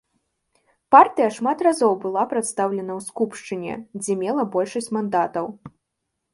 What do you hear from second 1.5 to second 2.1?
разоў